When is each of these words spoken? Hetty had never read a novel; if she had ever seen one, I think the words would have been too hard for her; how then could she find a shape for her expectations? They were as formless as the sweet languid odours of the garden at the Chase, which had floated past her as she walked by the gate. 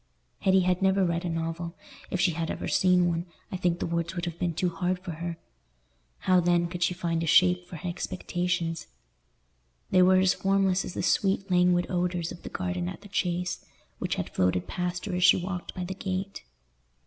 Hetty 0.39 0.61
had 0.61 0.81
never 0.81 1.05
read 1.05 1.25
a 1.25 1.29
novel; 1.29 1.75
if 2.09 2.19
she 2.19 2.31
had 2.31 2.49
ever 2.49 2.67
seen 2.67 3.07
one, 3.07 3.27
I 3.51 3.55
think 3.57 3.77
the 3.77 3.85
words 3.85 4.15
would 4.15 4.25
have 4.25 4.39
been 4.39 4.55
too 4.55 4.69
hard 4.69 4.97
for 4.97 5.11
her; 5.11 5.37
how 6.21 6.39
then 6.39 6.65
could 6.65 6.81
she 6.81 6.95
find 6.95 7.21
a 7.21 7.27
shape 7.27 7.67
for 7.67 7.75
her 7.75 7.87
expectations? 7.89 8.87
They 9.91 10.01
were 10.01 10.17
as 10.17 10.33
formless 10.33 10.83
as 10.85 10.95
the 10.95 11.03
sweet 11.03 11.51
languid 11.51 11.85
odours 11.91 12.31
of 12.31 12.41
the 12.41 12.49
garden 12.49 12.89
at 12.89 13.01
the 13.01 13.09
Chase, 13.09 13.63
which 13.99 14.15
had 14.15 14.31
floated 14.31 14.65
past 14.65 15.05
her 15.05 15.13
as 15.13 15.23
she 15.23 15.37
walked 15.37 15.75
by 15.75 15.83
the 15.83 15.93
gate. 15.93 16.41